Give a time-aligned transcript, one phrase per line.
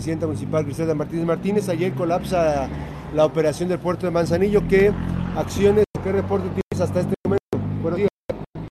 [0.00, 1.68] presidenta municipal Griselda Martínez Martínez.
[1.68, 2.70] Ayer colapsa
[3.12, 4.66] la operación del puerto de Manzanillo.
[4.66, 4.90] ¿Qué
[5.36, 7.44] acciones, qué reporte tienes hasta este momento?
[7.82, 8.08] Buenos días.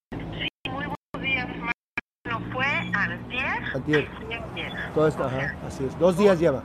[0.09, 1.47] Sí, muy buenos días,
[2.25, 3.63] ¿No fue antier?
[3.75, 4.07] Antier.
[4.95, 5.99] Todo esto, ajá, así es.
[5.99, 6.63] Dos días lleva.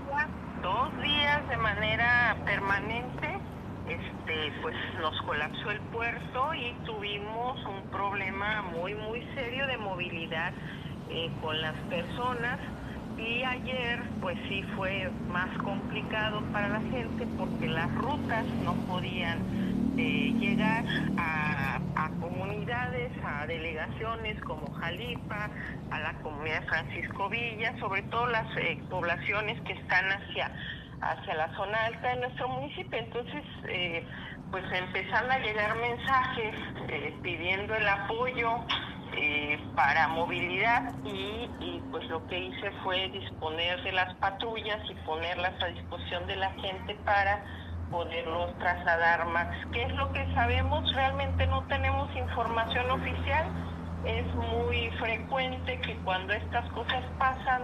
[0.62, 3.39] Dos días de manera permanente
[3.87, 10.55] este, pues nos colapsó el puerto y tuvimos un problema muy, muy serio de movilidad
[11.11, 12.59] eh, con las personas.
[13.19, 19.39] Y ayer, pues sí fue más complicado para la gente porque las rutas no podían
[19.96, 20.85] eh, llegar
[21.17, 21.81] a,
[22.21, 25.50] comunidades, a delegaciones como Jalipa,
[25.91, 30.50] a la comunidad Francisco Villa, sobre todo las eh, poblaciones que están hacia
[31.05, 32.98] hacia la zona alta de nuestro municipio.
[32.98, 34.05] Entonces, eh,
[34.50, 36.55] pues empezaron a llegar mensajes
[36.89, 38.64] eh, pidiendo el apoyo
[39.17, 44.95] eh, para movilidad y, y, pues lo que hice fue disponer de las patrullas y
[45.06, 47.45] ponerlas a disposición de la gente para
[47.91, 49.48] poderlos trasladar más.
[49.72, 50.92] ¿Qué es lo que sabemos?
[50.94, 53.47] Realmente no tenemos información oficial.
[54.05, 57.62] Es muy frecuente que cuando estas cosas pasan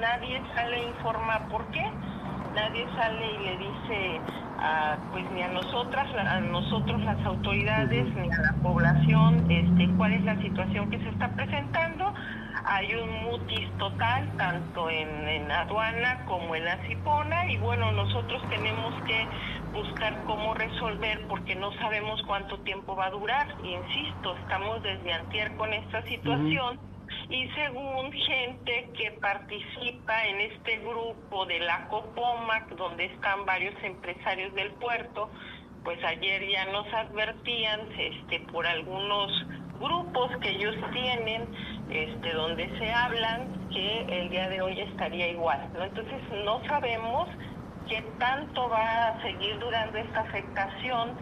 [0.00, 1.84] nadie sale a informar por qué
[2.58, 4.20] nadie sale y le dice
[4.58, 10.12] a, pues ni a nosotras, a nosotros las autoridades, ni a la población, este, cuál
[10.12, 12.12] es la situación que se está presentando.
[12.64, 18.42] Hay un mutis total, tanto en, en aduana como en la Cipona, y bueno, nosotros
[18.50, 19.26] tenemos que
[19.72, 23.46] buscar cómo resolver porque no sabemos cuánto tiempo va a durar.
[23.62, 26.78] Insisto, estamos desde antier con esta situación
[27.30, 34.54] y según gente que participa en este grupo de la Copomac, donde están varios empresarios
[34.54, 35.30] del puerto,
[35.84, 39.32] pues ayer ya nos advertían este, por algunos
[39.78, 41.48] grupos que ellos tienen,
[41.90, 45.68] este, donde se hablan que el día de hoy estaría igual.
[45.80, 47.28] Entonces no sabemos
[47.88, 51.16] qué tanto va a seguir durando esta afectación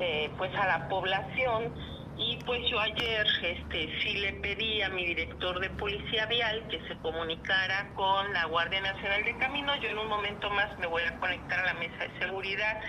[0.00, 1.74] eh, pues a la población
[2.18, 6.80] y pues yo ayer este, sí le pedí a mi director de policía vial que
[6.88, 9.74] se comunicara con la Guardia Nacional de Camino.
[9.76, 12.80] Yo en un momento más me voy a conectar a la mesa de seguridad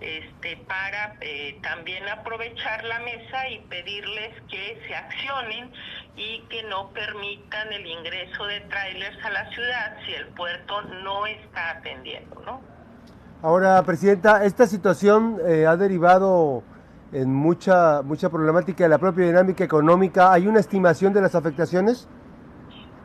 [0.00, 5.70] este, para eh, también aprovechar la mesa y pedirles que se accionen
[6.16, 11.26] y que no permitan el ingreso de trailers a la ciudad si el puerto no
[11.26, 12.62] está atendiendo, ¿no?
[13.42, 16.64] Ahora, Presidenta, esta situación eh, ha derivado
[17.12, 20.32] en mucha, mucha problemática de la propia dinámica económica.
[20.32, 22.08] ¿Hay una estimación de las afectaciones?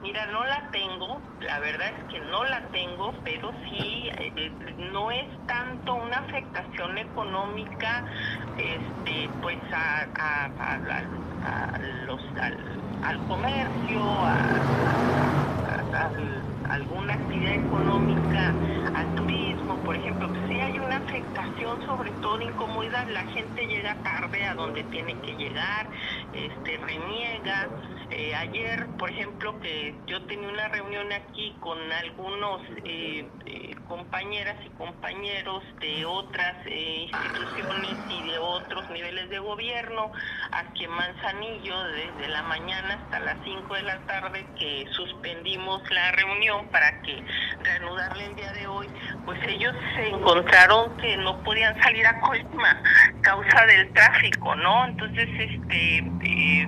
[0.01, 4.51] Mira, no la tengo, la verdad es que no la tengo, pero sí, eh,
[4.91, 8.03] no es tanto una afectación económica,
[8.57, 12.19] este, pues a, a, a, los,
[13.01, 14.35] al, comercio, a,
[16.69, 18.53] alguna actividad económica,
[18.95, 24.43] al turismo, por ejemplo, sí hay una afectación, sobre todo incomodidad, la gente llega tarde
[24.45, 25.87] a donde tiene que llegar,
[26.33, 27.67] este, reniega.
[28.15, 34.55] Eh, ayer, por ejemplo, que yo tenía una reunión aquí con algunos eh, eh, compañeras
[34.63, 40.11] y compañeros de otras instituciones y de otros niveles de gobierno,
[40.51, 46.11] aquí en Manzanillo, desde la mañana hasta las 5 de la tarde, que suspendimos la
[46.11, 47.23] reunión para que
[47.63, 48.87] reanudarle el día de hoy,
[49.25, 52.79] pues ellos se encontraron que no podían salir a Colima
[53.21, 54.85] causa del tráfico, ¿no?
[54.85, 56.67] Entonces, este, eh,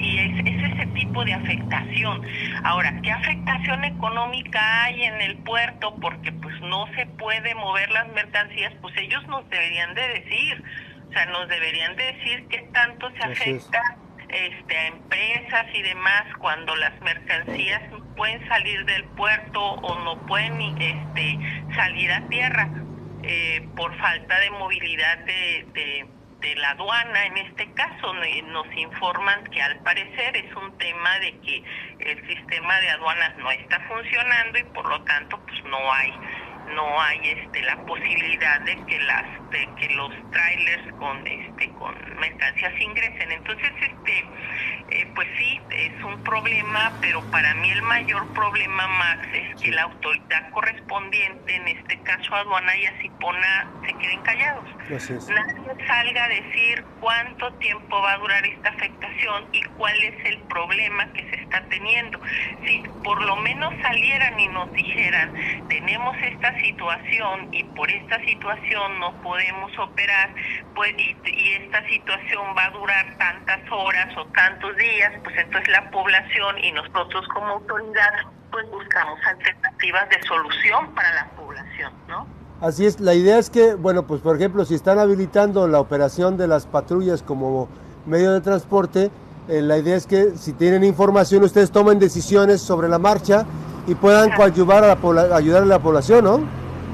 [0.00, 0.57] y es,
[0.98, 2.22] tipo de afectación.
[2.64, 5.94] Ahora, ¿qué afectación económica hay en el puerto?
[6.00, 10.64] Porque pues no se puede mover las mercancías, pues ellos nos deberían de decir,
[11.08, 13.96] o sea, nos deberían de decir qué tanto se afecta
[14.28, 17.80] este, a empresas y demás cuando las mercancías
[18.16, 21.38] pueden salir del puerto o no pueden este,
[21.74, 22.68] salir a tierra
[23.22, 26.06] eh, por falta de movilidad de, de,
[26.40, 27.26] de, la aduana.
[27.26, 31.62] En este caso nos informan que al parecer es un tema de que
[32.00, 36.12] el sistema de aduanas no está funcionando y por lo tanto pues no hay
[36.74, 41.94] no hay este la posibilidad de que las de que los trailers con este con
[42.18, 43.32] mercancías ingresen.
[43.32, 44.24] Entonces este
[44.90, 49.70] eh, pues sí es un problema pero para mí el mayor problema Max es que
[49.70, 54.64] la autoridad correspondiente en este caso aduana y Asipona se queden callados.
[54.88, 60.38] Nadie salga a decir cuánto tiempo va a durar esta afectación y cuál es el
[60.42, 62.20] problema que se está teniendo
[62.64, 65.32] si por lo menos salieran y nos dijeran
[65.68, 70.34] tenemos esta situación y por esta situación no podemos operar,
[70.74, 71.16] pues y,
[71.64, 76.72] esta situación va a durar tantas horas o tantos días, pues entonces la población y
[76.72, 78.12] nosotros como autoridad
[78.50, 82.26] pues buscamos alternativas de solución para la población, ¿no?
[82.60, 86.36] Así es, la idea es que, bueno, pues por ejemplo, si están habilitando la operación
[86.36, 87.68] de las patrullas como
[88.04, 89.10] medio de transporte,
[89.48, 93.46] eh, la idea es que si tienen información ustedes tomen decisiones sobre la marcha
[93.86, 96.40] y puedan coadyuvar a la ayudar a la población, ¿no?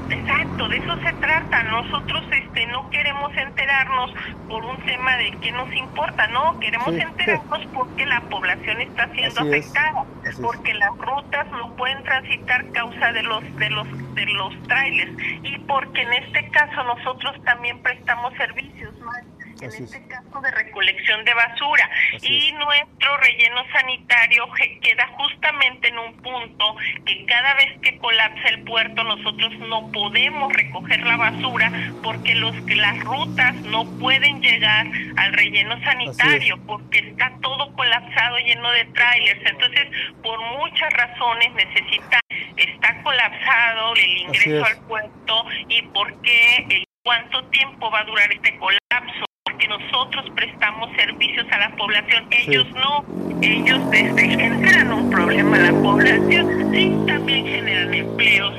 [0.09, 1.63] Exacto, de eso se trata.
[1.63, 4.11] Nosotros este no queremos enterarnos
[4.47, 9.41] por un tema de que nos importa, no, queremos enterarnos porque la población está siendo
[9.41, 10.05] afectada,
[10.41, 15.11] porque las rutas no pueden transitar causa de los de los de los trailers
[15.43, 21.23] y porque en este caso nosotros también prestamos servicios más en este caso de recolección
[21.25, 21.89] de basura.
[22.21, 24.45] y nuestro relleno sanitario
[24.81, 26.75] queda justamente en un punto
[27.05, 31.71] que cada vez que colapsa el puerto nosotros no podemos recoger la basura
[32.03, 34.87] porque los las rutas no pueden llegar
[35.17, 39.45] al relleno sanitario porque está todo colapsado lleno de trailers.
[39.45, 39.87] Entonces,
[40.21, 42.19] por muchas razones necesita
[42.57, 49.24] está colapsado el ingreso al puerto y porque cuánto tiempo va a durar este colapso
[49.65, 53.05] que nosotros prestamos servicios a la población, ellos no,
[53.41, 58.53] ellos este, generan un problema a la población, sí, también generan empleos,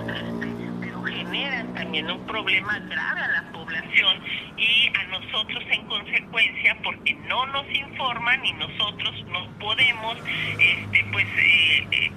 [0.80, 4.16] pero generan también un problema grave a la población.
[4.56, 10.16] Y a nosotros en consecuencia, porque no nos informan y nosotros no podemos,
[10.58, 12.10] este, pues, eh, eh,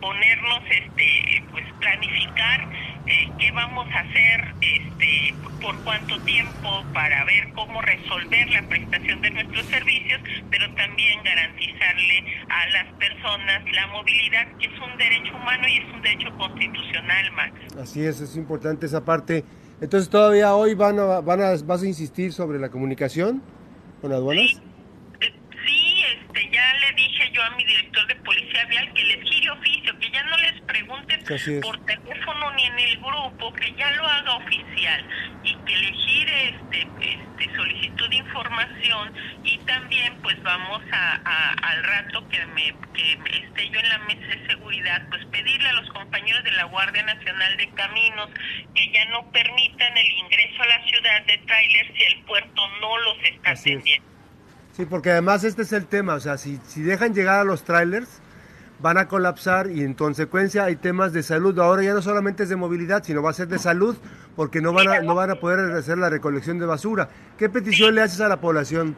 [0.00, 2.68] ponernos, este, pues, planificar
[3.10, 9.20] eh, qué vamos a hacer, este, por cuánto tiempo, para ver cómo resolver la prestación
[9.20, 15.34] de nuestros servicios, pero también garantizarle a las personas la movilidad, que es un derecho
[15.34, 17.52] humano y es un derecho constitucional, Max.
[17.82, 19.44] Así es, es importante esa parte.
[19.80, 23.42] Entonces, ¿todavía hoy van a, van a, vas a insistir sobre la comunicación
[24.00, 24.44] con aduanas?
[24.46, 24.60] Sí,
[25.20, 29.50] eh, este, ya le dije yo a mi director de policía vial que les gire
[29.50, 31.20] oficio, que ya no les pregunten
[31.60, 31.78] por
[32.84, 35.04] el grupo, que ya lo haga oficial
[35.42, 39.12] y que le gire este, este solicitud de información
[39.44, 44.26] y también pues vamos a, al rato que me que esté yo en la mesa
[44.26, 48.28] de seguridad pues pedirle a los compañeros de la Guardia Nacional de Caminos
[48.74, 52.98] que ya no permitan el ingreso a la ciudad de trailers si el puerto no
[52.98, 54.08] los está atendiendo.
[54.72, 57.64] Sí, porque además este es el tema, o sea, si, si dejan llegar a los
[57.64, 58.22] trailers,
[58.82, 61.58] van a colapsar y en consecuencia hay temas de salud.
[61.58, 63.96] Ahora ya no solamente es de movilidad, sino va a ser de salud,
[64.36, 67.08] porque no van a, no van a poder hacer la recolección de basura.
[67.38, 68.96] ¿Qué petición le haces a la población?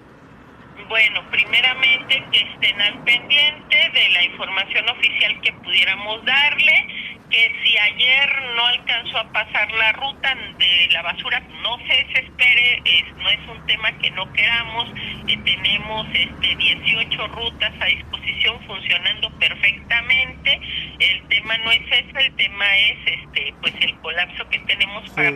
[0.88, 7.79] Bueno, primeramente que estén al pendiente de la información oficial que pudiéramos darle, que si
[7.79, 13.31] ayer no alcanzó a pasar la ruta de la basura, no se desespere, es, no
[13.31, 14.90] es un tema que no queramos,
[15.26, 20.61] eh, tenemos este 18 rutas a disposición funcionando perfectamente,
[20.99, 25.32] el tema no es ese, el tema es este pues el colapso que tenemos para,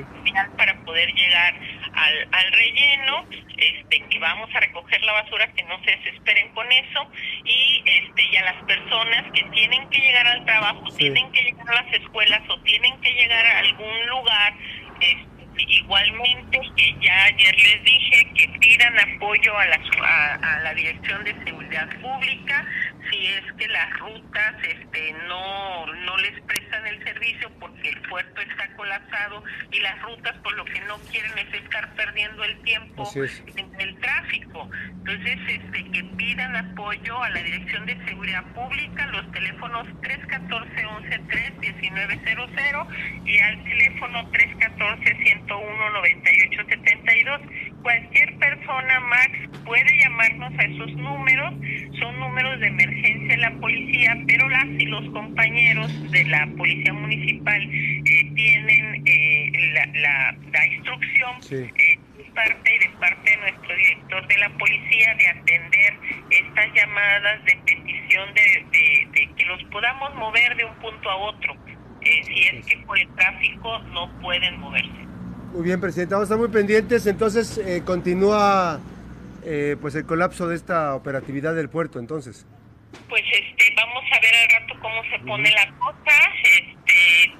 [0.56, 1.54] para poder llegar
[1.94, 6.70] al, al relleno, este que vamos a recoger la basura, que no se desesperen con
[6.70, 7.10] eso,
[7.44, 11.68] y este y a las personas que tienen que llegar al trabajo, tienen que llegar
[11.68, 14.54] a la escuelas o tienen que llegar a algún lugar,
[15.00, 19.80] este, igualmente que ya ayer les dije que pidan apoyo a la,
[20.42, 22.66] a, la Dirección de Seguridad Pública
[23.10, 28.40] si es que las rutas este no no les prestan el servicio porque el puerto
[28.40, 33.08] está colapsado y las rutas por lo que no quieren es estar perdiendo el tiempo
[33.14, 34.70] en el tráfico.
[34.88, 41.52] Entonces este que pidan apoyo a la Dirección de Seguridad Pública los teléfonos 314 113
[41.60, 42.88] 1900
[43.24, 47.40] y al teléfono 314 101 9872
[47.86, 49.30] cualquier persona Max
[49.64, 51.54] puede llamarnos a esos números.
[52.00, 56.92] Son números de emergencia de la policía, pero las y los compañeros de la policía
[56.92, 63.76] municipal eh, tienen eh, la, la, instrucción eh, de parte y de parte de nuestro
[63.76, 65.94] director de la policía de atender
[66.30, 68.64] estas llamadas de petición de,
[69.14, 71.56] de, que los podamos mover de un punto a otro,
[72.02, 75.05] si es que por el tráfico no pueden moverse.
[75.52, 77.06] Muy bien, presidente, vamos a estar muy pendientes.
[77.06, 78.80] Entonces, continúa
[79.80, 82.46] pues el colapso de esta operatividad del puerto, entonces.
[83.08, 87.34] Pues este vamos a ver al rato cómo se pone la cosa este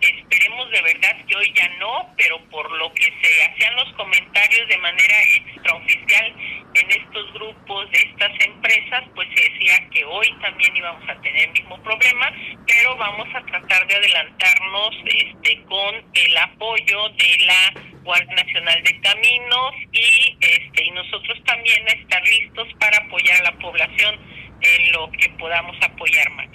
[0.00, 4.68] esperemos de verdad que hoy ya no pero por lo que se hacían los comentarios
[4.68, 6.34] de manera extraoficial
[6.74, 11.48] en estos grupos de estas empresas pues se decía que hoy también íbamos a tener
[11.48, 12.32] el mismo problema
[12.66, 19.00] pero vamos a tratar de adelantarnos este con el apoyo de la Guardia Nacional de
[19.00, 24.14] Caminos y este y nosotros también estar listos para apoyar a la población
[24.60, 26.48] en lo que podamos apoyar más.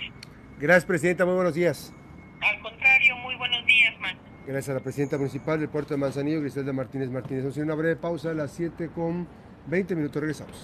[0.59, 1.25] Gracias, Presidenta.
[1.25, 1.93] Muy buenos días.
[2.41, 4.17] Al contrario, muy buenos días, man.
[4.45, 7.43] Gracias a la Presidenta Municipal del Puerto de Manzanillo, Griselda Martínez Martínez.
[7.43, 9.27] Vamos a hacer una breve pausa a las 7 con
[9.67, 10.21] 20 minutos.
[10.21, 10.57] Regresamos.